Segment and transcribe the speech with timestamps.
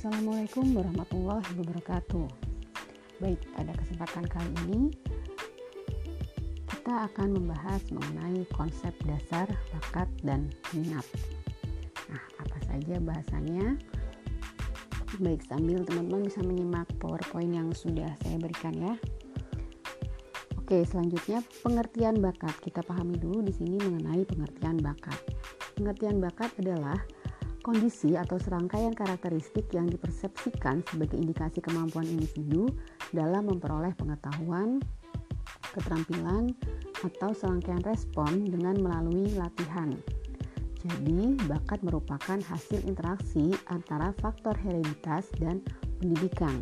[0.00, 2.24] Assalamualaikum warahmatullahi wabarakatuh.
[3.20, 4.82] Baik, pada kesempatan kali ini
[6.72, 11.04] kita akan membahas mengenai konsep dasar bakat dan minat.
[12.08, 13.76] Nah, apa saja bahasannya?
[15.20, 18.96] Baik, sambil teman-teman bisa menyimak PowerPoint yang sudah saya berikan ya.
[20.56, 22.56] Oke, selanjutnya pengertian bakat.
[22.64, 25.20] Kita pahami dulu di sini mengenai pengertian bakat.
[25.76, 26.96] Pengertian bakat adalah
[27.60, 32.66] kondisi atau serangkaian karakteristik yang dipersepsikan sebagai indikasi kemampuan individu
[33.12, 34.80] dalam memperoleh pengetahuan,
[35.76, 36.52] keterampilan,
[37.00, 39.92] atau serangkaian respon dengan melalui latihan.
[40.80, 45.60] Jadi, bakat merupakan hasil interaksi antara faktor hereditas dan
[46.00, 46.56] pendidikan.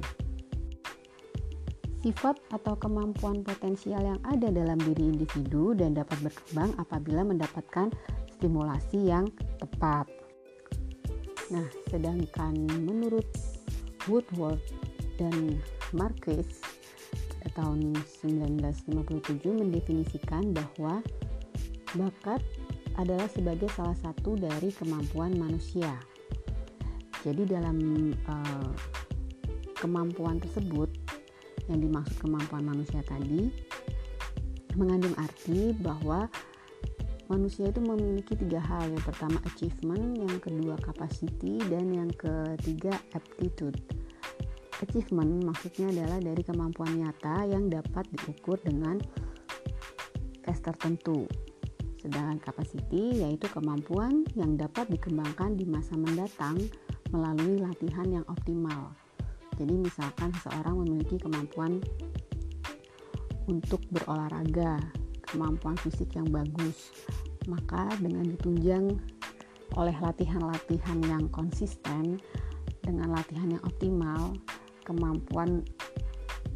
[2.03, 7.91] Sifat atau kemampuan potensial yang ada dalam diri individu dan dapat berkembang apabila mendapatkan
[8.39, 9.27] stimulasi yang
[9.59, 10.18] tepat.
[11.49, 13.25] Nah, sedangkan menurut
[14.05, 14.61] Woodward
[15.17, 15.61] dan
[15.97, 16.61] Marquez
[17.41, 21.01] pada tahun 1957 mendefinisikan bahwa
[21.97, 22.45] bakat
[23.01, 25.97] adalah sebagai salah satu dari kemampuan manusia.
[27.25, 27.79] Jadi dalam
[28.29, 28.73] uh,
[29.79, 30.91] kemampuan tersebut
[31.71, 33.49] yang dimaksud kemampuan manusia tadi
[34.75, 36.31] mengandung arti bahwa
[37.29, 38.89] manusia itu memiliki tiga hal.
[38.91, 40.19] Yang pertama achievement.
[40.19, 41.61] Yang kedua capacity.
[41.69, 43.79] Dan yang ketiga aptitude.
[44.79, 48.99] Achievement maksudnya adalah dari kemampuan nyata yang dapat diukur dengan
[50.47, 51.27] tes tertentu.
[51.99, 56.57] Sedangkan capacity yaitu kemampuan yang dapat dikembangkan di masa mendatang
[57.11, 58.95] melalui latihan yang optimal.
[59.59, 61.83] Jadi misalkan seseorang memiliki kemampuan
[63.51, 64.79] untuk berolahraga
[65.31, 66.93] kemampuan fisik yang bagus.
[67.49, 68.97] Maka dengan ditunjang
[69.77, 72.17] oleh latihan-latihan yang konsisten
[72.81, 74.33] dengan latihan yang optimal,
[74.89, 75.61] kemampuan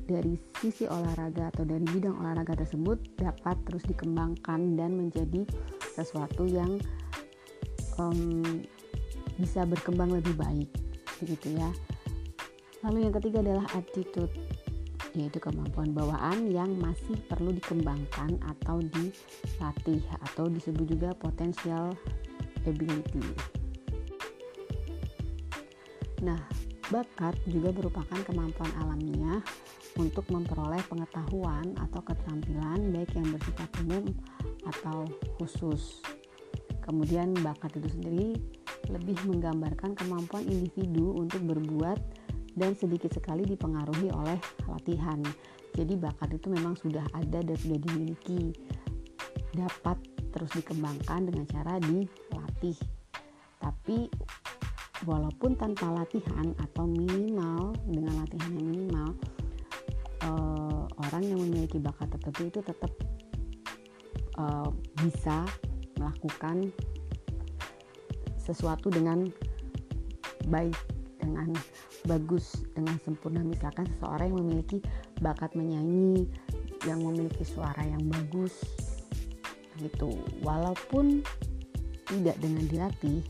[0.09, 5.45] dari sisi olahraga atau dari bidang olahraga tersebut dapat terus dikembangkan dan menjadi
[5.93, 6.81] sesuatu yang
[8.01, 8.43] um,
[9.37, 10.69] bisa berkembang lebih baik
[11.21, 11.71] begitu ya.
[12.83, 14.33] Lalu yang ketiga adalah attitude
[15.13, 20.01] yaitu kemampuan bawaan yang masih perlu dikembangkan atau dilatih
[20.33, 21.93] atau disebut juga potential
[22.65, 23.25] ability.
[26.23, 26.39] Nah,
[26.89, 29.43] bakat juga merupakan kemampuan alamiah
[29.99, 34.07] untuk memperoleh pengetahuan atau keterampilan baik yang bersifat umum
[34.65, 35.05] atau
[35.37, 36.01] khusus.
[36.83, 38.31] Kemudian bakat itu sendiri
[38.91, 41.99] lebih menggambarkan kemampuan individu untuk berbuat
[42.57, 45.21] dan sedikit sekali dipengaruhi oleh latihan.
[45.73, 48.53] Jadi bakat itu memang sudah ada dan sudah dimiliki,
[49.57, 49.97] dapat
[50.33, 52.77] terus dikembangkan dengan cara dilatih.
[53.57, 54.09] Tapi
[55.09, 59.09] walaupun tanpa latihan atau minimal dengan latihan yang minimal,
[60.29, 62.93] eh, orang yang memiliki bakat tertentu itu tetap
[64.37, 64.69] eh,
[65.01, 65.49] bisa
[65.97, 66.73] melakukan
[68.43, 69.23] sesuatu dengan
[70.51, 70.75] baik
[71.23, 71.55] dengan
[72.07, 73.43] bagus dengan sempurna.
[73.43, 74.79] Misalkan seseorang yang memiliki
[75.23, 76.27] bakat menyanyi
[76.87, 78.63] yang memiliki suara yang bagus
[79.79, 80.11] gitu.
[80.43, 81.23] Walaupun
[82.11, 83.23] tidak dengan dilatih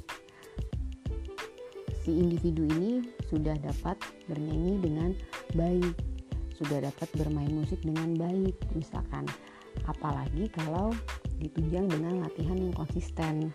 [2.02, 3.94] si individu ini sudah dapat
[4.26, 5.10] bernyanyi dengan
[5.54, 5.94] baik
[6.58, 9.26] sudah dapat bermain musik dengan baik misalkan.
[9.88, 10.94] Apalagi kalau
[11.42, 13.50] ditunjang dengan latihan yang konsisten.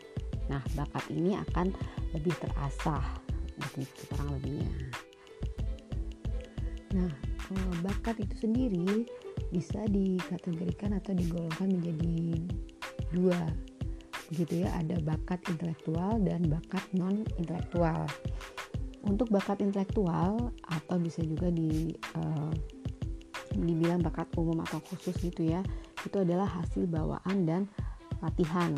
[0.51, 1.71] Nah bakat ini akan
[2.11, 3.03] lebih terasah
[3.57, 4.69] begitu kurang lebihnya
[8.07, 9.03] bakat itu sendiri
[9.51, 12.39] bisa dikategorikan atau digolongkan menjadi
[13.11, 13.35] dua
[14.31, 14.71] begitu ya.
[14.79, 18.07] Ada bakat intelektual dan bakat non intelektual
[19.03, 20.39] untuk bakat intelektual
[20.71, 22.47] atau bisa juga di uh,
[23.59, 25.59] dibilang bakat umum atau khusus gitu ya
[26.07, 27.67] itu adalah hasil bawaan dan
[28.23, 28.71] latihan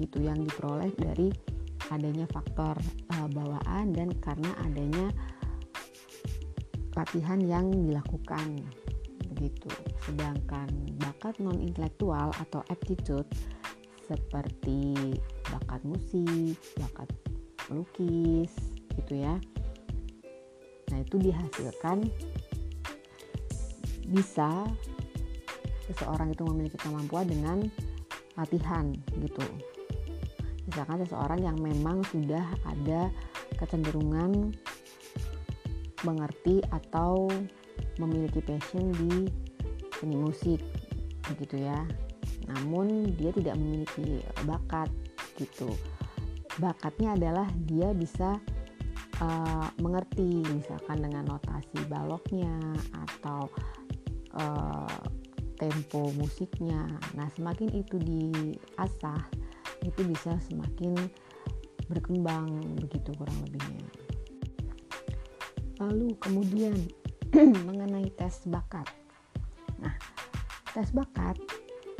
[0.00, 1.28] gitu yang diperoleh dari
[1.92, 2.80] adanya faktor
[3.12, 5.12] uh, bawaan dan karena adanya
[6.94, 8.62] latihan yang dilakukan
[9.34, 9.70] begitu.
[10.06, 10.70] Sedangkan
[11.02, 13.26] bakat non intelektual atau aptitude
[14.06, 14.94] seperti
[15.50, 17.08] bakat musik, bakat
[17.68, 18.52] melukis
[19.02, 19.34] gitu ya.
[20.92, 22.06] Nah, itu dihasilkan
[24.04, 24.68] bisa
[25.90, 27.58] seseorang itu memiliki kemampuan dengan
[28.36, 29.44] latihan gitu.
[30.64, 33.12] Misalkan seseorang yang memang sudah ada
[33.60, 34.52] kecenderungan
[36.04, 37.26] mengerti atau
[37.98, 39.26] memiliki passion di
[39.98, 40.60] seni musik
[41.32, 41.80] begitu ya
[42.44, 44.92] namun dia tidak memiliki bakat
[45.40, 45.72] gitu
[46.60, 48.38] bakatnya adalah dia bisa
[49.22, 52.54] uh, mengerti misalkan dengan notasi baloknya
[52.92, 53.50] atau
[54.38, 54.98] uh,
[55.58, 56.86] tempo musiknya.
[57.14, 59.22] Nah, semakin itu diasah,
[59.86, 60.98] itu bisa semakin
[61.86, 62.48] berkembang
[62.80, 64.03] begitu kurang lebihnya.
[65.84, 66.76] Lalu kemudian
[67.68, 68.88] mengenai tes bakat.
[69.84, 69.92] Nah,
[70.72, 71.36] tes bakat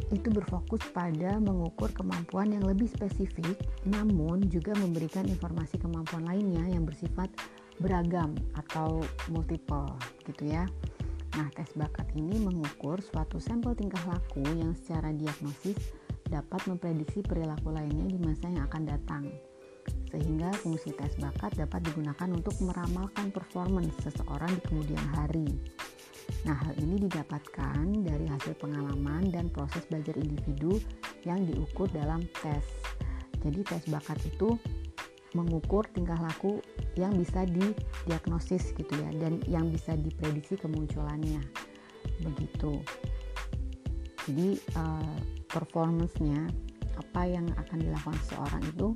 [0.09, 6.89] itu berfokus pada mengukur kemampuan yang lebih spesifik, namun juga memberikan informasi kemampuan lainnya yang
[6.89, 7.29] bersifat
[7.83, 9.93] beragam atau multiple
[10.25, 10.65] gitu ya.
[11.35, 15.77] Nah, tes bakat ini mengukur suatu sampel tingkah laku yang secara diagnosis
[16.31, 19.25] dapat memprediksi perilaku lainnya di masa yang akan datang.
[20.15, 25.51] Sehingga fungsi tes bakat dapat digunakan untuk meramalkan performance seseorang di kemudian hari.
[26.47, 30.79] Nah, hal ini didapatkan dari hasil pengalaman dan proses belajar individu
[31.27, 32.63] yang diukur dalam tes.
[33.43, 34.55] Jadi, tes bakat itu
[35.35, 36.63] mengukur tingkah laku
[36.95, 41.43] yang bisa didiagnosis gitu ya dan yang bisa diprediksi kemunculannya
[42.23, 42.79] begitu
[44.25, 45.19] jadi uh,
[45.51, 46.49] performance-nya
[46.95, 48.89] apa yang akan dilakukan seseorang itu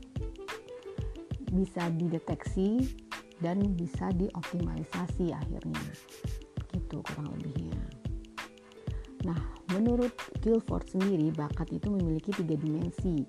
[1.53, 2.99] bisa dideteksi
[3.39, 5.85] dan bisa dioptimalisasi akhirnya
[6.75, 7.83] gitu kurang lebihnya
[9.27, 9.39] nah
[9.75, 13.27] menurut Guilford sendiri bakat itu memiliki tiga dimensi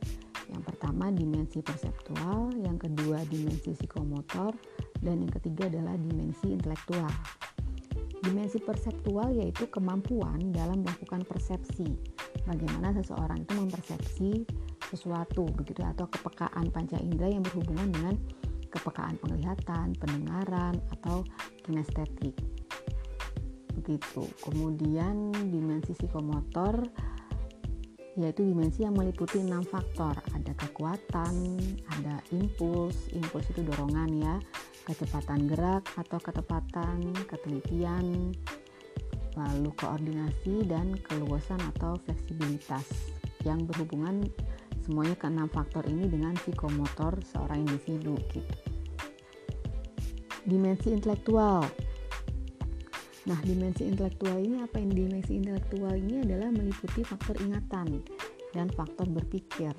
[0.50, 4.57] yang pertama dimensi perseptual, yang kedua dimensi psikomotor,
[5.00, 7.10] dan yang ketiga adalah dimensi intelektual.
[8.19, 11.95] Dimensi perseptual yaitu kemampuan dalam melakukan persepsi.
[12.44, 14.31] Bagaimana seseorang itu mempersepsi
[14.89, 18.15] sesuatu begitu atau kepekaan panca indera yang berhubungan dengan
[18.69, 21.25] kepekaan penglihatan, pendengaran atau
[21.65, 22.33] kinestetik.
[23.77, 24.25] Begitu.
[24.45, 26.86] Kemudian dimensi psikomotor
[28.19, 30.12] yaitu dimensi yang meliputi enam faktor.
[30.36, 31.56] Ada kekuatan,
[31.88, 34.36] ada impuls, impuls itu dorongan ya,
[34.83, 38.36] kecepatan gerak atau ketepatan, ketelitian,
[39.39, 42.83] lalu koordinasi dan keluasan atau fleksibilitas
[43.47, 44.27] yang berhubungan
[44.89, 48.56] semuanya ke enam faktor ini dengan psikomotor seorang individu gitu.
[50.50, 51.62] Dimensi intelektual
[53.30, 58.01] Nah, dimensi intelektual ini apa yang dimensi intelektual ini adalah meliputi faktor ingatan
[58.57, 59.69] dan faktor berpikir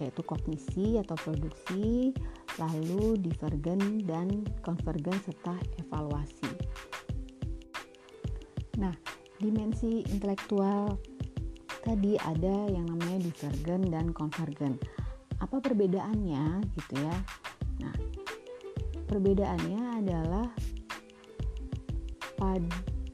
[0.00, 2.10] yaitu kognisi atau produksi,
[2.58, 6.50] lalu divergen dan konvergen serta evaluasi.
[8.82, 8.96] Nah,
[9.38, 10.98] dimensi intelektual
[11.82, 14.78] tadi ada yang namanya divergen dan konvergen.
[15.42, 17.16] Apa perbedaannya gitu ya?
[17.82, 17.94] Nah,
[19.10, 20.46] perbedaannya adalah
[22.38, 22.62] pad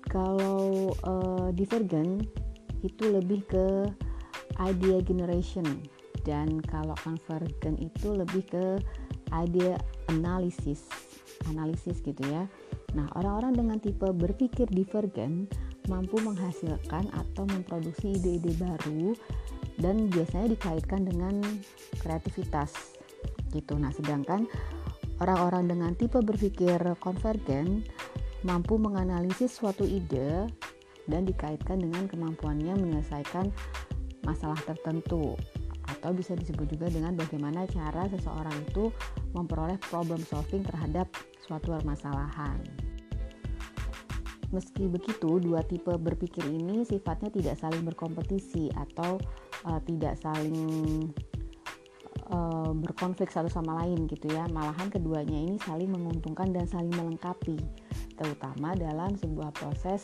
[0.08, 2.24] kalau uh, divergent
[2.80, 3.66] itu lebih ke
[4.62, 5.66] idea generation
[6.24, 8.64] dan kalau convergent itu lebih ke
[9.32, 9.76] idea
[10.08, 10.88] analisis
[11.52, 12.48] analisis gitu ya
[12.96, 15.52] nah orang-orang dengan tipe berpikir divergent
[15.88, 19.16] mampu menghasilkan atau memproduksi ide-ide baru
[19.80, 21.40] dan biasanya dikaitkan dengan
[21.98, 22.94] kreativitas
[23.50, 24.44] gitu nah sedangkan
[25.18, 27.82] orang-orang dengan tipe berpikir konvergen
[28.46, 30.46] mampu menganalisis suatu ide
[31.08, 33.50] dan dikaitkan dengan kemampuannya menyelesaikan
[34.22, 35.34] masalah tertentu
[35.88, 38.92] atau bisa disebut juga dengan bagaimana cara seseorang itu
[39.32, 41.08] memperoleh problem solving terhadap
[41.40, 42.87] suatu permasalahan.
[44.48, 49.20] Meski begitu, dua tipe berpikir ini sifatnya tidak saling berkompetisi atau
[49.68, 51.12] uh, tidak saling
[52.32, 54.48] uh, berkonflik satu sama lain gitu ya.
[54.48, 57.60] Malahan keduanya ini saling menguntungkan dan saling melengkapi
[58.16, 60.00] terutama dalam sebuah proses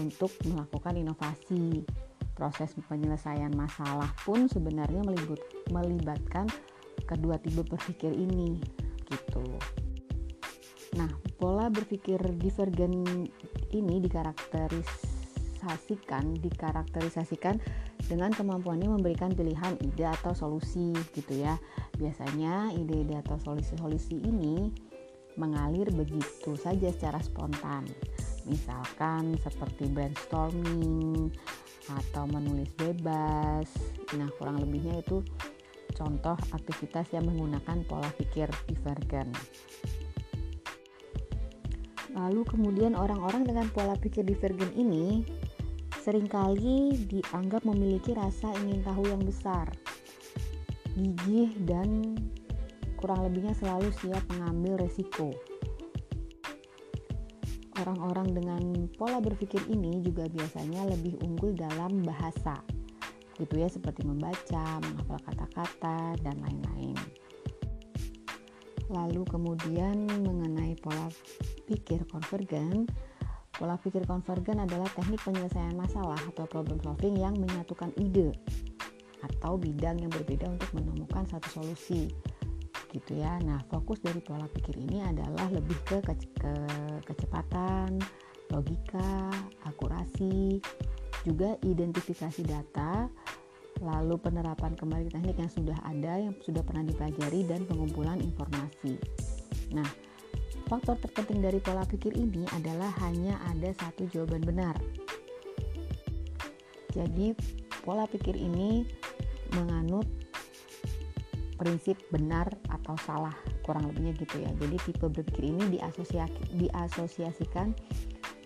[0.00, 1.84] untuk melakukan inovasi.
[2.32, 5.04] Proses penyelesaian masalah pun sebenarnya
[5.68, 6.48] melibatkan
[7.04, 8.56] kedua tipe berpikir ini
[9.12, 9.44] gitu.
[10.92, 11.08] Nah,
[11.40, 13.24] pola berpikir divergen
[13.72, 17.56] ini dikarakterisasikan dikarakterisasikan
[18.12, 21.56] dengan kemampuannya memberikan pilihan ide atau solusi gitu ya.
[21.96, 24.68] Biasanya ide-ide atau solusi-solusi ini
[25.40, 27.88] mengalir begitu saja secara spontan.
[28.44, 31.32] Misalkan seperti brainstorming
[31.88, 33.64] atau menulis bebas.
[34.12, 35.24] Nah, kurang lebihnya itu
[35.96, 39.32] contoh aktivitas yang menggunakan pola pikir divergen.
[42.12, 45.24] Lalu kemudian orang-orang dengan pola pikir divergen ini
[46.02, 49.70] sering kali dianggap memiliki rasa ingin tahu yang besar,
[50.98, 52.18] gigih dan
[52.98, 55.30] kurang lebihnya selalu siap mengambil resiko.
[57.80, 58.62] Orang-orang dengan
[58.94, 62.60] pola berpikir ini juga biasanya lebih unggul dalam bahasa,
[63.40, 66.94] gitu ya, seperti membaca, menghafal kata-kata, dan lain-lain.
[68.92, 71.08] lalu kemudian mengenai pola
[71.66, 72.86] pikir konvergen
[73.52, 78.32] pola pikir konvergen adalah teknik penyelesaian masalah atau problem solving yang menyatukan ide
[79.22, 82.10] atau bidang yang berbeda untuk menemukan satu solusi
[82.92, 83.40] gitu ya.
[83.44, 86.52] Nah, fokus dari pola pikir ini adalah lebih ke, ke, ke
[87.08, 88.02] kecepatan,
[88.52, 89.32] logika,
[89.64, 90.60] akurasi,
[91.24, 93.08] juga identifikasi data,
[93.80, 99.00] lalu penerapan kembali teknik yang sudah ada, yang sudah pernah dipelajari dan pengumpulan informasi.
[99.72, 99.88] Nah,
[100.72, 104.72] faktor terpenting dari pola pikir ini adalah hanya ada satu jawaban benar.
[106.96, 107.36] Jadi,
[107.84, 108.88] pola pikir ini
[109.52, 110.08] menganut
[111.60, 117.70] prinsip benar atau salah kurang lebihnya gitu ya jadi tipe berpikir ini diasosiasi, diasosiasikan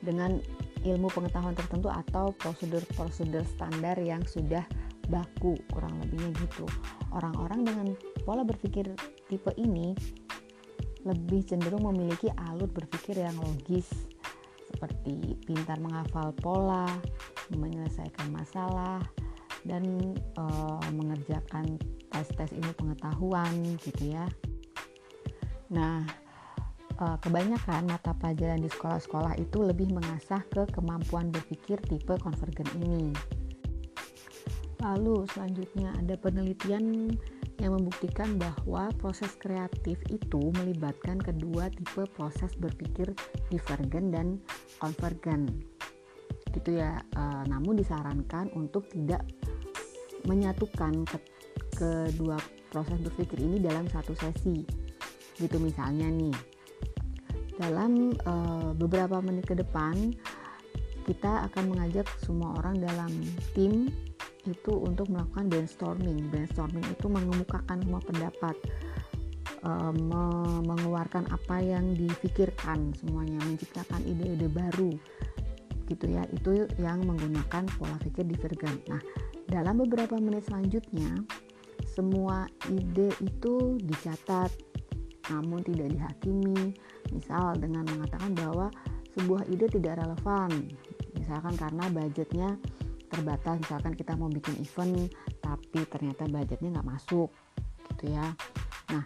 [0.04, 0.36] dengan
[0.84, 4.60] ilmu pengetahuan tertentu atau prosedur-prosedur standar yang sudah
[5.08, 6.68] baku kurang lebihnya gitu
[7.16, 7.86] orang-orang dengan
[8.28, 8.92] pola berpikir
[9.32, 9.96] tipe ini
[11.06, 13.86] lebih cenderung memiliki alut berpikir yang logis
[14.66, 16.90] seperti pintar menghafal pola
[17.54, 18.98] menyelesaikan masalah
[19.62, 19.86] dan
[20.34, 21.78] uh, mengerjakan
[22.10, 24.26] tes-tes ilmu pengetahuan gitu ya.
[25.70, 26.02] Nah,
[26.98, 33.10] uh, kebanyakan mata pelajaran di sekolah-sekolah itu lebih mengasah ke kemampuan berpikir tipe konvergen ini.
[34.82, 37.10] Lalu selanjutnya ada penelitian
[37.62, 43.12] yang membuktikan bahwa proses kreatif itu melibatkan kedua tipe proses berpikir
[43.48, 44.26] divergen dan
[44.78, 45.48] konvergen
[46.52, 47.22] gitu ya e,
[47.52, 49.24] namun disarankan untuk tidak
[50.24, 51.18] menyatukan ke,
[51.76, 52.40] kedua
[52.72, 54.66] proses berpikir ini dalam satu sesi.
[55.36, 56.34] Gitu misalnya nih
[57.56, 60.12] dalam uh, beberapa menit ke depan
[61.08, 63.08] kita akan mengajak semua orang dalam
[63.56, 63.88] tim
[64.48, 66.30] itu untuk melakukan brainstorming.
[66.30, 68.56] Brainstorming itu mengemukakan semua pendapat
[69.98, 70.24] me
[70.62, 74.94] mengeluarkan apa yang difikirkan semuanya menciptakan ide-ide baru
[75.90, 76.22] gitu ya.
[76.30, 79.02] Itu yang menggunakan pola pikir divergen nah
[79.46, 81.22] dalam beberapa menit selanjutnya,
[81.86, 84.50] semua ide itu dicatat
[85.30, 86.74] namun tidak dihakimi.
[87.14, 88.66] Misal dengan mengatakan bahwa
[89.14, 90.70] sebuah ide tidak relevan,
[91.14, 92.58] misalkan karena budgetnya
[93.06, 95.10] terbatas, misalkan kita mau bikin event
[95.40, 97.30] tapi ternyata budgetnya nggak masuk,
[97.94, 98.34] gitu ya.
[98.90, 99.04] Nah,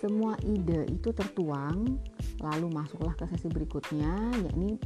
[0.00, 1.96] semua ide itu tertuang,
[2.40, 4.12] lalu masuklah ke sesi berikutnya,
[4.44, 4.76] yakni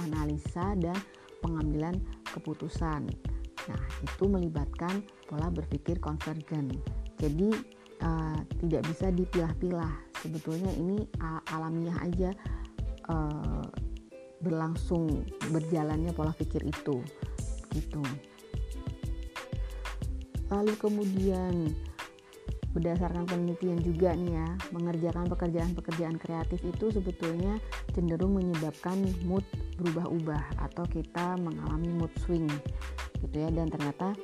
[0.00, 0.96] analisa dan
[1.40, 1.96] pengambilan
[2.32, 3.08] keputusan.
[3.68, 6.68] Nah, itu melibatkan pola berpikir konvergen.
[7.16, 7.50] Jadi
[8.02, 9.94] uh, tidak bisa dipilah-pilah.
[10.22, 11.02] Sebetulnya ini
[11.50, 12.30] alamiah aja
[13.10, 13.64] uh,
[14.42, 15.22] berlangsung
[15.54, 17.02] berjalannya pola pikir itu.
[17.72, 18.04] Gitu.
[20.52, 21.72] Lalu kemudian
[22.72, 27.60] berdasarkan penelitian juga nih ya, mengerjakan pekerjaan-pekerjaan kreatif itu sebetulnya
[27.92, 28.96] cenderung menyebabkan
[29.28, 29.44] mood
[29.76, 32.48] berubah-ubah atau kita mengalami mood swing
[33.20, 34.16] gitu ya dan ternyata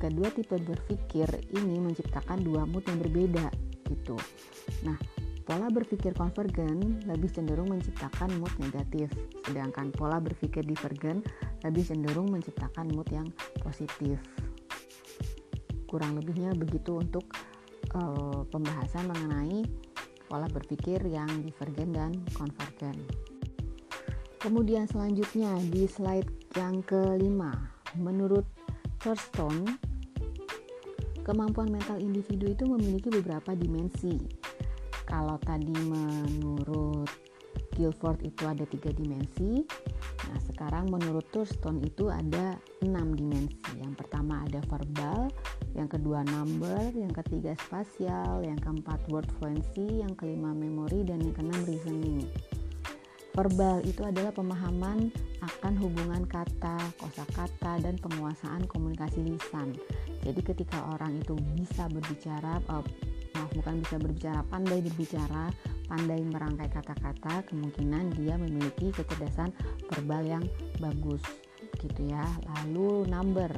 [0.00, 3.46] kedua tipe berpikir ini menciptakan dua mood yang berbeda
[3.88, 4.16] gitu.
[4.84, 4.96] Nah,
[5.44, 9.12] pola berpikir konvergen lebih cenderung menciptakan mood negatif,
[9.44, 11.20] sedangkan pola berpikir divergen
[11.62, 13.28] lebih cenderung menciptakan mood yang
[13.60, 14.16] positif.
[15.84, 17.28] Kurang lebihnya begitu untuk
[17.94, 19.62] uh, pembahasan mengenai
[20.26, 22.96] pola berpikir yang divergen dan konvergen.
[24.40, 28.42] Kemudian selanjutnya di slide yang kelima, Menurut
[28.98, 29.78] Thurston,
[31.22, 34.18] kemampuan mental individu itu memiliki beberapa dimensi.
[35.14, 37.06] Kalau tadi menurut
[37.78, 39.62] Guilford itu ada tiga dimensi,
[40.26, 43.78] nah sekarang menurut Thurston itu ada enam dimensi.
[43.78, 45.30] Yang pertama ada verbal,
[45.78, 51.30] yang kedua number, yang ketiga spasial, yang keempat word fluency, yang kelima memory, dan yang
[51.30, 52.26] keenam reasoning.
[53.38, 59.78] Verbal itu adalah pemahaman akan hubungan kata, kosakata, dan penguasaan komunikasi lisan.
[60.26, 62.86] Jadi ketika orang itu bisa berbicara, maaf
[63.54, 65.48] bukan bisa berbicara, pandai berbicara,
[65.86, 69.54] pandai merangkai kata-kata, kemungkinan dia memiliki kecerdasan
[69.88, 70.44] verbal yang
[70.82, 71.22] bagus,
[71.78, 72.26] gitu ya.
[72.60, 73.48] Lalu number,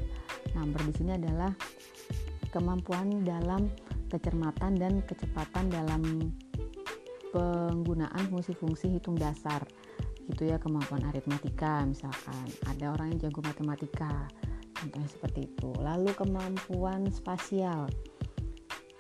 [0.53, 1.51] number di sini adalah
[2.53, 3.73] kemampuan dalam
[4.13, 6.31] kecermatan dan kecepatan dalam
[7.35, 9.61] penggunaan fungsi-fungsi hitung dasar
[10.27, 12.47] gitu ya kemampuan aritmatika misalkan.
[12.67, 14.27] Ada orang yang jago matematika
[14.75, 15.71] contohnya seperti itu.
[15.79, 17.87] Lalu kemampuan spasial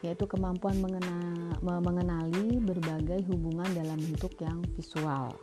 [0.06, 1.18] yaitu kemampuan mengena,
[1.58, 5.34] mengenali berbagai hubungan dalam bentuk yang visual.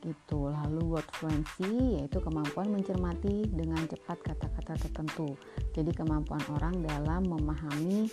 [0.00, 0.40] Gitu.
[0.48, 5.36] Lalu word fluency yaitu kemampuan mencermati dengan cepat kata-kata tertentu.
[5.76, 8.08] Jadi kemampuan orang dalam memahami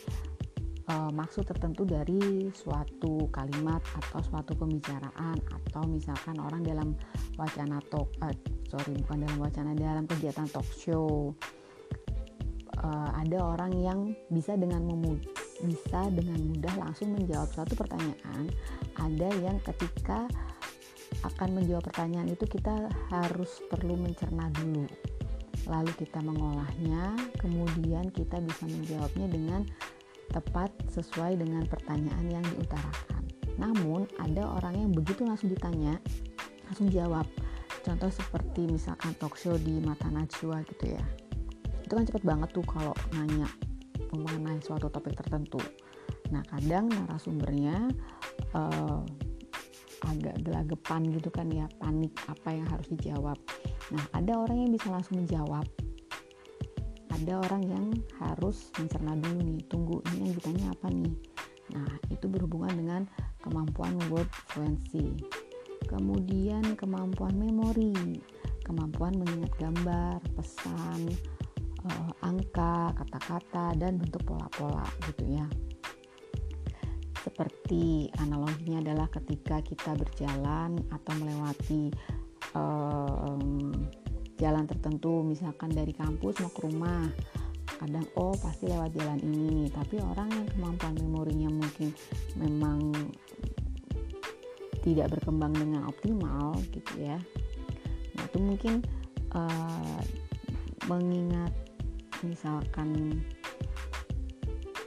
[0.92, 6.90] uh, maksud tertentu dari suatu kalimat atau suatu pembicaraan atau misalkan orang dalam
[7.36, 8.34] wacana talk uh,
[8.68, 11.32] sorry bukan dalam wacana dalam kegiatan talk show
[12.84, 14.84] uh, ada orang yang bisa dengan
[15.66, 18.46] bisa dengan mudah langsung menjawab suatu pertanyaan
[19.02, 20.30] ada yang ketika
[21.26, 24.86] akan menjawab pertanyaan itu kita harus perlu mencerna dulu
[25.66, 29.62] lalu kita mengolahnya kemudian kita bisa menjawabnya dengan
[30.32, 33.24] tepat sesuai dengan pertanyaan yang diutarakan.
[33.58, 35.98] Namun ada orang yang begitu langsung ditanya,
[36.68, 37.26] langsung jawab.
[37.82, 41.04] Contoh seperti misalkan talk show di Mata Najwa gitu ya.
[41.88, 43.48] Itu kan cepet banget tuh kalau nanya
[44.12, 45.64] mengenai suatu topik tertentu.
[46.36, 47.88] Nah kadang narasumbernya
[48.52, 49.02] uh,
[50.04, 53.40] agak gelagapan gitu kan ya, panik apa yang harus dijawab.
[53.96, 55.64] Nah ada orang yang bisa langsung menjawab
[57.18, 57.86] ada orang yang
[58.22, 61.16] harus mencerna dulu nih tunggu ini yang ditanya apa nih
[61.74, 63.02] nah itu berhubungan dengan
[63.42, 65.18] kemampuan word fluency
[65.90, 68.22] kemudian kemampuan memori
[68.62, 71.10] kemampuan mengingat gambar pesan
[71.88, 75.48] uh, angka kata-kata dan bentuk pola-pola gitu ya.
[77.24, 81.92] Seperti analoginya adalah ketika kita berjalan atau melewati
[82.56, 83.72] um,
[84.40, 87.04] jalan tertentu misalkan dari kampus mau ke rumah
[87.78, 89.68] kadang oh pasti lewat jalan ini.
[89.70, 91.90] Tapi orang yang kemampuan memorinya mungkin
[92.40, 92.96] memang
[94.82, 97.20] tidak berkembang dengan optimal gitu ya.
[98.16, 98.74] Nah itu mungkin
[99.36, 100.02] uh,
[100.88, 101.52] mengingat
[102.26, 103.22] misalkan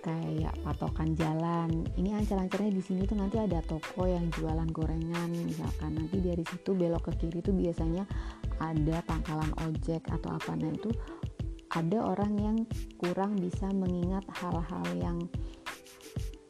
[0.01, 5.93] kayak patokan jalan ini ancar-ancarnya di sini tuh nanti ada toko yang jualan gorengan misalkan.
[5.95, 8.09] Nanti dari situ belok ke kiri tuh biasanya
[8.61, 10.57] ada pangkalan ojek atau apa.
[10.57, 10.91] Nah itu
[11.71, 12.57] ada orang yang
[12.99, 15.19] kurang bisa mengingat hal-hal yang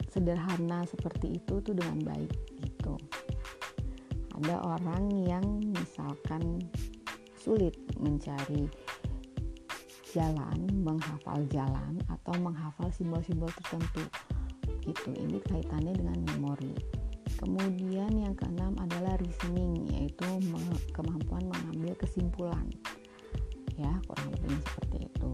[0.09, 2.31] sederhana seperti itu tuh dengan baik
[2.63, 2.95] gitu.
[4.41, 6.65] Ada orang yang misalkan
[7.37, 8.65] sulit mencari
[10.11, 14.03] jalan menghafal jalan atau menghafal simbol-simbol tertentu
[14.81, 16.73] gitu ini kaitannya dengan memori
[17.41, 20.29] Kemudian yang keenam adalah reasoning, yaitu
[20.93, 22.69] kemampuan mengambil kesimpulan.
[23.81, 25.31] Ya, kurang lebih seperti itu.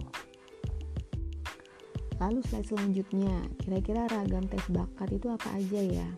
[2.18, 6.10] Lalu slide selanjutnya, kira-kira ragam tes bakat itu apa aja ya?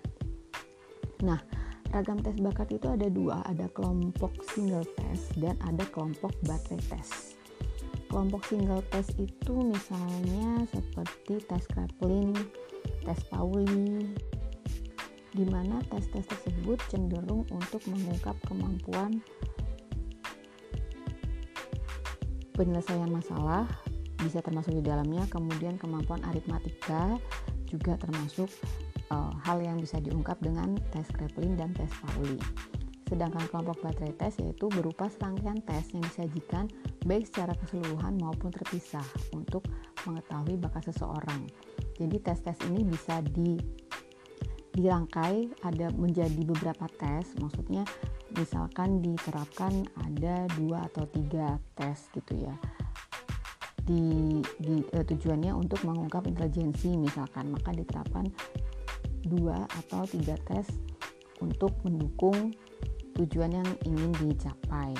[1.25, 1.41] Nah,
[1.89, 7.28] ragam tes bakat itu ada dua, ada kelompok single test dan ada kelompok baterai test.
[8.09, 12.33] Kelompok single test itu misalnya seperti tes Kraepelin,
[13.05, 14.09] tes Pauli,
[15.33, 19.21] di mana tes-tes tersebut cenderung untuk mengungkap kemampuan
[22.57, 23.69] penyelesaian masalah
[24.19, 27.15] bisa termasuk di dalamnya kemudian kemampuan aritmatika
[27.69, 28.51] juga termasuk
[29.13, 32.35] uh, hal yang bisa diungkap dengan tes Kraepelin dan tes Pauli.
[33.09, 36.69] Sedangkan kelompok baterai tes yaitu berupa serangkaian tes yang disajikan
[37.09, 39.65] baik secara keseluruhan maupun terpisah untuk
[40.05, 41.49] mengetahui bakat seseorang.
[41.97, 43.57] Jadi tes-tes ini bisa di
[44.77, 47.33] dirangkai ada menjadi beberapa tes.
[47.41, 47.83] Maksudnya
[48.37, 52.55] misalkan diterapkan ada dua atau tiga tes gitu ya.
[53.89, 57.51] Di, di eh, tujuannya untuk mengungkap intelijensi misalkan.
[57.51, 58.29] Maka diterapkan
[59.25, 60.69] dua atau tiga tes
[61.43, 62.53] untuk mendukung
[63.19, 64.95] tujuan yang ingin dicapai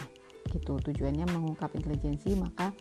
[0.50, 2.74] gitu tujuannya mengungkap intelijensi maka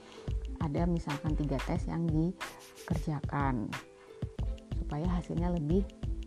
[0.59, 3.71] ada misalkan tiga tes yang dikerjakan
[4.75, 5.85] supaya hasilnya lebih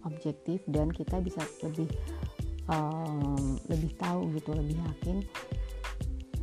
[0.08, 1.90] objektif dan kita bisa lebih
[2.70, 5.26] um, lebih tahu gitu lebih yakin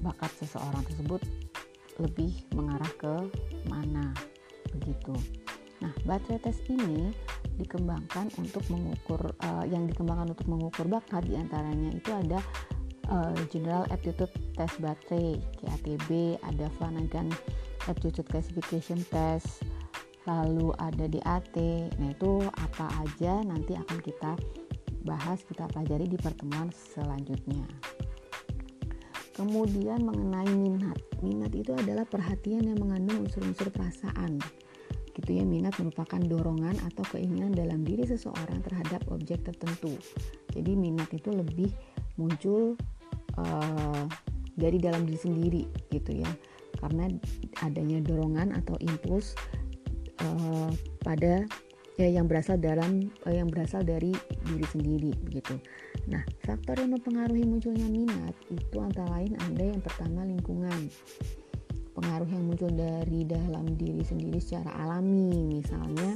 [0.02, 1.22] bakat seseorang tersebut
[1.98, 3.14] lebih mengarah ke
[3.66, 4.14] mana
[4.70, 5.14] begitu.
[5.82, 7.10] Nah, baterai tes ini
[7.58, 12.38] dikembangkan untuk mengukur uh, yang dikembangkan untuk mengukur bakat di antaranya itu ada
[13.08, 17.32] uh, General Aptitude Test Baterai (GATB), ada Flanagan
[17.88, 19.64] Aptitude Classification Test,
[20.28, 21.56] lalu ada DAT.
[21.96, 24.36] Nah, itu apa aja nanti akan kita
[25.08, 27.64] bahas, kita pelajari di pertemuan selanjutnya.
[29.32, 30.98] Kemudian mengenai minat.
[31.22, 34.42] Minat itu adalah perhatian yang mengandung unsur-unsur perasaan.
[35.18, 39.98] Gitu ya, minat merupakan dorongan atau keinginan dalam diri seseorang terhadap objek tertentu.
[40.54, 41.74] Jadi minat itu lebih
[42.14, 42.78] muncul
[43.34, 44.06] uh,
[44.54, 46.30] dari dalam diri sendiri gitu ya.
[46.78, 47.10] Karena
[47.66, 49.34] adanya dorongan atau impuls
[50.22, 50.70] uh,
[51.02, 51.42] pada
[51.98, 54.14] ya yang berasal dalam uh, yang berasal dari
[54.46, 55.58] diri sendiri begitu.
[56.06, 60.88] Nah, faktor yang mempengaruhi munculnya minat itu antara lain ada yang pertama lingkungan.
[61.98, 66.14] Pengaruh yang muncul dari dalam diri sendiri secara alami, misalnya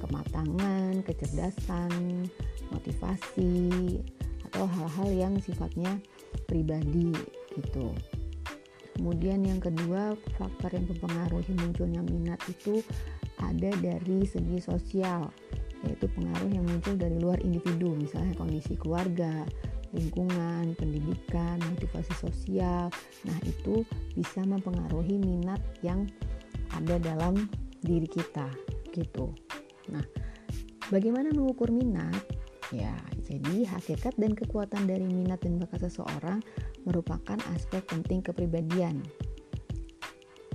[0.00, 2.24] kematangan, kecerdasan,
[2.72, 4.00] motivasi
[4.48, 6.00] atau hal-hal yang sifatnya
[6.48, 7.12] pribadi
[7.52, 7.92] gitu.
[8.96, 12.80] Kemudian yang kedua, faktor yang mempengaruhi munculnya minat itu
[13.36, 15.28] ada dari segi sosial,
[15.84, 19.44] yaitu pengaruh yang muncul dari luar individu, misalnya kondisi keluarga,
[19.94, 22.92] lingkungan, pendidikan, motivasi sosial.
[23.24, 23.84] Nah, itu
[24.16, 26.08] bisa mempengaruhi minat yang
[26.76, 27.48] ada dalam
[27.80, 28.48] diri kita,
[28.92, 29.32] gitu.
[29.88, 30.04] Nah,
[30.92, 32.20] bagaimana mengukur minat?
[32.68, 32.92] Ya,
[33.24, 36.44] jadi hakikat dan kekuatan dari minat dan bakat seseorang
[36.84, 39.00] merupakan aspek penting kepribadian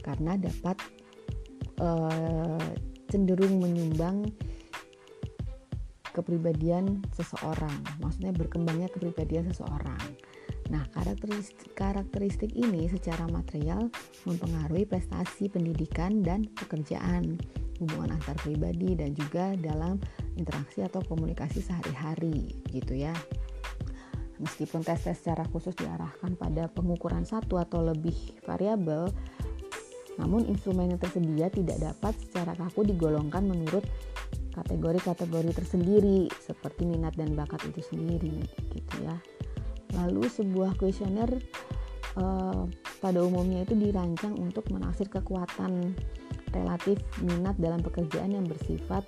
[0.03, 0.77] karena dapat
[1.79, 2.61] uh,
[3.09, 4.29] cenderung menyumbang
[6.13, 9.99] kepribadian seseorang, maksudnya berkembangnya kepribadian seseorang.
[10.71, 13.91] Nah, karakteristik, karakteristik ini secara material
[14.23, 17.35] mempengaruhi prestasi pendidikan dan pekerjaan,
[17.83, 19.99] hubungan antar pribadi dan juga dalam
[20.39, 23.11] interaksi atau komunikasi sehari-hari gitu ya.
[24.39, 28.15] Meskipun tes-tes secara khusus diarahkan pada pengukuran satu atau lebih
[28.47, 29.11] variabel,
[30.17, 33.81] namun instrumen yang tersedia tidak dapat secara kaku digolongkan menurut
[34.53, 38.33] kategori-kategori tersendiri seperti minat dan bakat itu sendiri
[38.73, 39.17] gitu ya.
[39.97, 41.29] Lalu sebuah kuesioner
[42.17, 42.63] eh,
[43.01, 45.97] pada umumnya itu dirancang untuk menaksir kekuatan
[46.53, 49.03] relatif minat dalam pekerjaan yang bersifat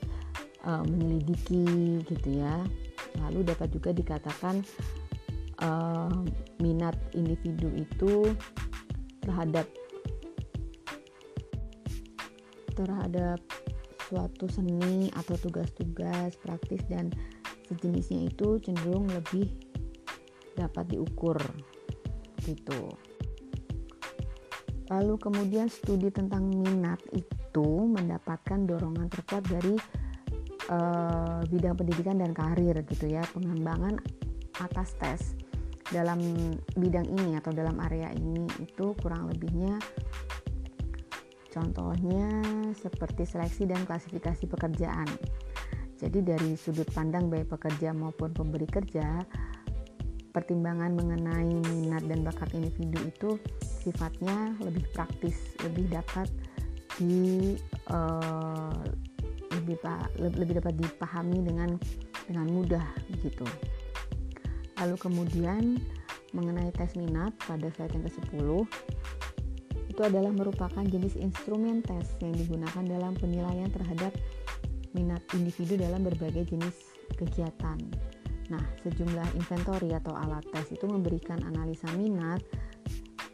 [0.66, 2.66] eh, menyelidiki gitu ya.
[3.22, 4.60] Lalu dapat juga dikatakan
[5.62, 6.12] uh,
[6.60, 8.34] minat individu itu
[9.24, 9.68] terhadap
[12.76, 13.40] terhadap
[14.16, 17.12] suatu seni atau tugas-tugas praktis dan
[17.68, 19.52] sejenisnya itu cenderung lebih
[20.56, 21.36] dapat diukur
[22.48, 22.96] gitu.
[24.88, 29.76] Lalu kemudian studi tentang minat itu mendapatkan dorongan terkuat dari
[30.72, 34.00] uh, bidang pendidikan dan karir gitu ya, pengembangan
[34.64, 35.36] atas tes
[35.92, 36.24] dalam
[36.80, 39.76] bidang ini atau dalam area ini itu kurang lebihnya
[41.56, 42.28] contohnya
[42.76, 45.08] seperti seleksi dan klasifikasi pekerjaan.
[45.96, 49.24] Jadi dari sudut pandang baik pekerja maupun pemberi kerja,
[50.36, 53.30] pertimbangan mengenai minat dan bakat individu itu
[53.64, 56.28] sifatnya lebih praktis, lebih dapat
[57.00, 57.56] di
[57.88, 58.84] uh,
[59.56, 59.80] lebih
[60.20, 61.80] lebih dapat dipahami dengan
[62.28, 62.88] dengan mudah
[63.24, 63.48] gitu.
[64.84, 65.80] Lalu kemudian
[66.36, 68.48] mengenai tes minat pada slide yang ke-10
[69.96, 74.12] itu adalah merupakan jenis instrumen tes yang digunakan dalam penilaian terhadap
[74.92, 77.80] minat individu dalam berbagai jenis kegiatan.
[78.52, 82.44] Nah, sejumlah inventory atau alat tes itu memberikan analisa minat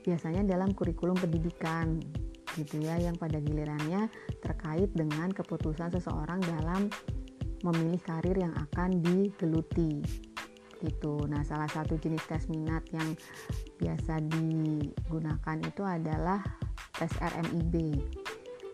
[0.05, 1.97] biasanya dalam kurikulum pendidikan
[2.61, 4.05] gitu ya yang pada gilirannya
[4.45, 6.93] terkait dengan keputusan seseorang dalam
[7.65, 10.01] memilih karir yang akan digeluti
[10.81, 11.25] gitu.
[11.29, 13.13] Nah, salah satu jenis tes minat yang
[13.77, 16.41] biasa digunakan itu adalah
[16.97, 18.01] tes RMIB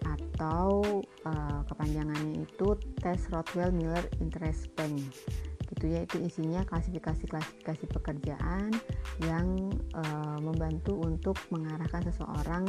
[0.08, 0.82] atau
[1.28, 5.02] uh, kepanjangannya itu tes Rothwell Miller Interest Bank
[5.68, 8.72] gitu ya itu isinya klasifikasi-klasifikasi pekerjaan
[9.22, 12.64] yang uh, membantu untuk mengarahkan seseorang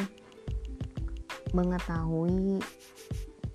[1.54, 2.60] mengetahui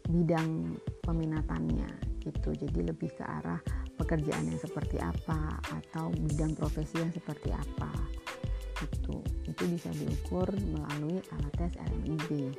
[0.09, 1.89] bidang peminatannya
[2.23, 3.59] gitu jadi lebih ke arah
[4.03, 7.91] pekerjaan yang seperti apa atau bidang profesi yang seperti apa
[8.83, 9.15] itu
[9.47, 12.51] itu bisa diukur melalui alat tes RMIB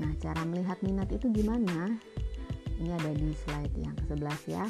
[0.00, 1.98] nah cara melihat minat itu gimana?
[2.78, 4.64] Ini ada di slide yang ke-11 ya.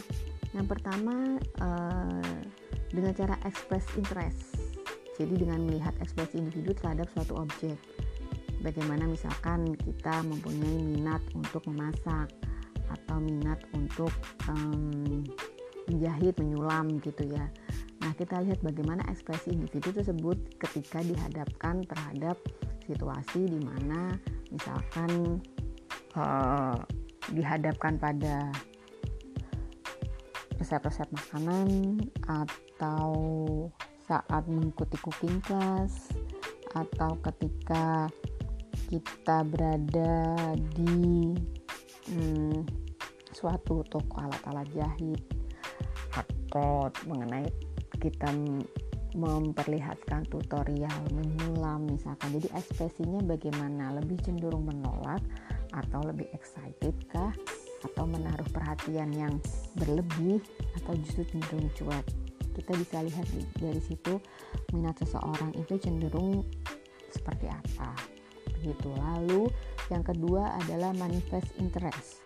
[0.57, 2.41] Yang pertama eh,
[2.89, 4.57] dengan cara express interest.
[5.21, 7.77] Jadi dengan melihat ekspresi individu terhadap suatu objek.
[8.65, 12.33] Bagaimana misalkan kita mempunyai minat untuk memasak
[12.89, 14.11] atau minat untuk
[14.49, 15.23] um,
[15.89, 17.49] menjahit, menyulam gitu ya.
[17.99, 22.39] Nah, kita lihat bagaimana ekspresi individu tersebut ketika dihadapkan terhadap
[22.87, 24.17] situasi di mana
[24.49, 25.43] misalkan
[26.17, 26.79] uh,
[27.35, 28.49] dihadapkan pada
[30.57, 33.13] resep-resep makanan atau
[34.09, 36.09] saat mengikuti cooking class
[36.73, 38.09] atau ketika
[38.89, 40.17] kita berada
[40.73, 41.37] di
[42.09, 42.65] hmm,
[43.37, 45.38] suatu toko alat-alat jahit
[46.49, 47.45] atau mengenai
[48.01, 48.33] kita
[49.17, 52.41] memperlihatkan tutorial menyulam misalkan.
[52.41, 53.97] Jadi ekspresinya bagaimana?
[54.01, 55.21] Lebih cenderung menolak
[55.73, 57.33] atau lebih excited kah?
[57.85, 59.39] Atau menaruh perhatian yang
[59.79, 60.43] berlebih
[60.83, 62.07] atau justru cenderung cuek?
[62.59, 63.27] Kita bisa lihat
[63.63, 64.19] dari situ
[64.75, 66.43] minat seseorang itu cenderung
[67.15, 67.95] seperti apa.
[68.59, 68.91] Begitu.
[68.99, 69.43] Lalu
[69.89, 72.18] yang kedua adalah manifest interest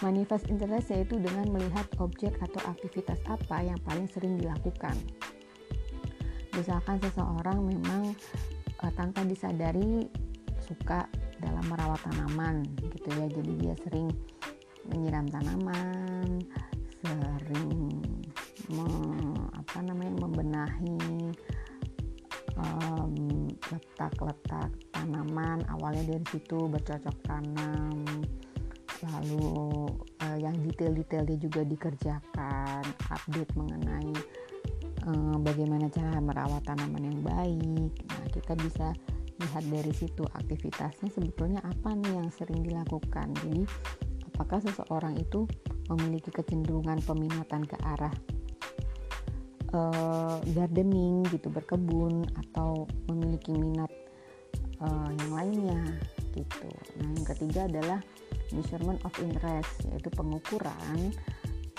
[0.00, 4.96] Manifest interest yaitu dengan melihat objek atau aktivitas apa yang paling sering dilakukan.
[6.56, 8.16] Misalkan seseorang memang
[8.80, 10.08] uh, tanpa disadari
[10.64, 11.04] suka
[11.40, 13.26] dalam merawat tanaman gitu ya.
[13.28, 14.08] Jadi dia sering
[14.88, 16.40] menyiram tanaman,
[17.04, 18.00] sering
[18.72, 18.88] me,
[19.52, 21.00] apa namanya membenahi
[23.70, 28.04] letak-letak um, tanaman awalnya dari situ bercocok tanam
[29.04, 29.44] lalu
[30.20, 34.12] uh, yang detail-detailnya juga dikerjakan update mengenai
[35.08, 37.92] uh, bagaimana cara merawat tanaman yang baik.
[38.08, 38.92] Nah kita bisa
[39.40, 43.32] lihat dari situ aktivitasnya sebetulnya apa nih yang sering dilakukan.
[43.40, 43.64] Jadi
[44.28, 45.48] apakah seseorang itu
[45.88, 48.12] memiliki kecenderungan peminatan ke arah
[49.72, 53.90] uh, gardening gitu berkebun atau memiliki minat
[54.84, 55.80] uh, yang lainnya
[56.36, 56.68] gitu.
[57.00, 57.98] Nah yang ketiga adalah
[58.52, 61.14] measurement of interest yaitu pengukuran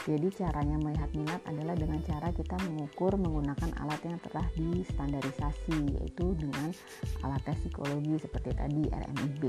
[0.02, 6.34] jadi caranya melihat minat adalah dengan cara kita mengukur menggunakan alat yang telah distandarisasi yaitu
[6.42, 6.74] dengan
[7.22, 9.44] alat tes psikologi seperti tadi RMIB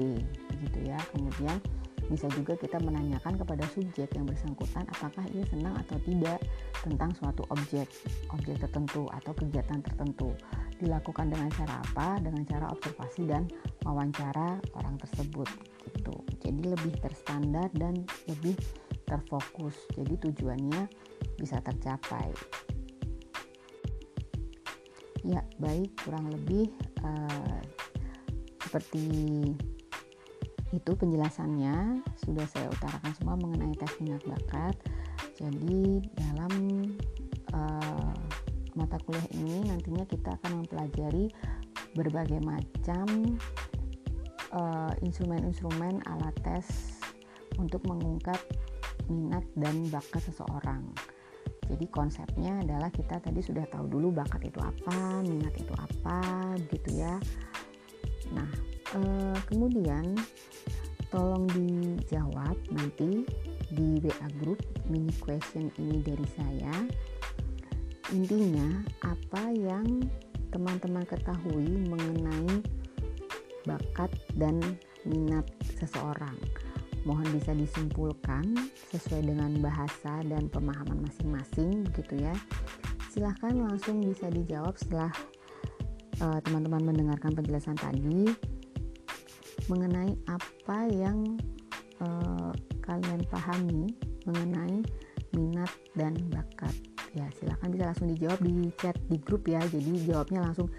[0.60, 1.00] gitu ya.
[1.16, 1.56] Kemudian
[2.12, 6.44] bisa juga kita menanyakan kepada subjek yang bersangkutan apakah ia senang atau tidak
[6.84, 7.88] tentang suatu objek,
[8.36, 10.36] objek tertentu atau kegiatan tertentu.
[10.76, 12.20] Dilakukan dengan cara apa?
[12.20, 13.48] Dengan cara observasi dan
[13.88, 16.16] wawancara orang tersebut gitu.
[16.42, 18.54] Jadi lebih terstandar dan lebih
[19.06, 19.76] terfokus.
[19.94, 20.88] Jadi tujuannya
[21.38, 22.30] bisa tercapai.
[25.22, 26.74] Ya baik kurang lebih
[27.06, 27.60] uh,
[28.62, 29.06] seperti
[30.72, 32.00] itu penjelasannya.
[32.18, 34.74] Sudah saya utarakan semua mengenai tes minat bakat.
[35.36, 36.52] Jadi dalam
[37.54, 38.14] uh,
[38.72, 41.28] mata kuliah ini nantinya kita akan mempelajari
[41.92, 43.36] berbagai macam
[45.00, 46.66] instrumen-instrumen uh, alat tes
[47.56, 48.38] untuk mengungkap
[49.08, 50.84] minat dan bakat seseorang.
[51.72, 56.20] Jadi konsepnya adalah kita tadi sudah tahu dulu bakat itu apa, minat itu apa,
[56.68, 57.16] gitu ya.
[58.34, 58.50] Nah,
[58.98, 60.16] uh, kemudian
[61.08, 63.24] tolong dijawab nanti
[63.72, 66.74] di WA group mini question ini dari saya.
[68.12, 70.04] Intinya apa yang
[70.52, 72.81] teman-teman ketahui mengenai
[73.66, 74.60] bakat dan
[75.06, 75.46] minat
[75.78, 76.34] seseorang.
[77.02, 78.54] Mohon bisa disimpulkan
[78.94, 82.34] sesuai dengan bahasa dan pemahaman masing-masing begitu ya.
[83.10, 85.10] Silahkan langsung bisa dijawab setelah
[86.22, 88.30] uh, teman-teman mendengarkan penjelasan tadi
[89.66, 91.38] mengenai apa yang
[92.02, 93.90] uh, kalian pahami
[94.26, 94.82] mengenai
[95.34, 96.74] minat dan bakat.
[97.12, 99.60] Ya, silahkan bisa langsung dijawab di chat di grup ya.
[99.60, 100.70] Jadi jawabnya langsung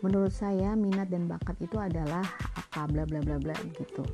[0.00, 2.24] menurut saya minat dan bakat itu adalah
[2.56, 4.04] apa bla bla bla bla gitu.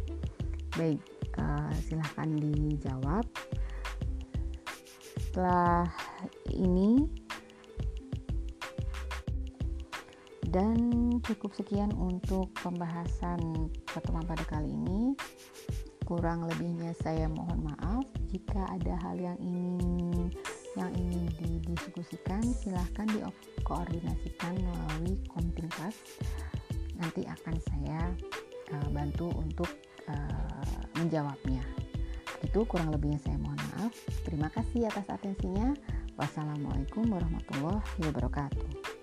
[0.75, 1.01] Baik
[1.39, 3.25] uh, silahkan dijawab.
[5.17, 5.87] Setelah
[6.51, 7.07] ini
[10.51, 15.13] dan cukup sekian untuk pembahasan pertemuan pada kali ini.
[16.07, 18.07] Kurang lebihnya saya mohon maaf.
[18.31, 20.31] Jika ada hal yang ingin
[20.77, 25.97] yang ingin didiskusikan silahkan dikoordinasikan melalui komting class
[27.01, 28.01] nanti akan saya
[28.73, 29.69] uh, bantu untuk
[30.09, 31.65] uh, menjawabnya.
[32.45, 33.93] Itu kurang lebihnya saya mohon maaf.
[34.25, 35.73] Terima kasih atas atensinya.
[36.17, 38.96] Wassalamualaikum warahmatullahi wabarakatuh